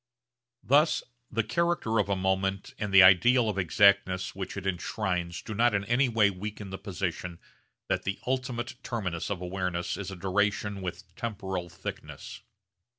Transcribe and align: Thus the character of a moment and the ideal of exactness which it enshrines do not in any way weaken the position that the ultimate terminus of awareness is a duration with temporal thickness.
Thus 0.63 1.03
the 1.29 1.43
character 1.43 1.99
of 1.99 2.09
a 2.09 2.15
moment 2.15 2.73
and 2.79 2.91
the 2.91 3.03
ideal 3.03 3.47
of 3.47 3.59
exactness 3.59 4.33
which 4.33 4.57
it 4.57 4.65
enshrines 4.65 5.43
do 5.43 5.53
not 5.53 5.75
in 5.75 5.85
any 5.85 6.09
way 6.09 6.31
weaken 6.31 6.71
the 6.71 6.79
position 6.79 7.37
that 7.87 8.01
the 8.01 8.17
ultimate 8.25 8.73
terminus 8.81 9.29
of 9.29 9.41
awareness 9.41 9.97
is 9.97 10.09
a 10.09 10.15
duration 10.15 10.81
with 10.81 11.13
temporal 11.15 11.69
thickness. 11.69 12.41